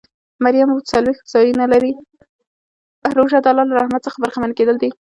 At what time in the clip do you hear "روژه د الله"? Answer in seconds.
3.17-3.65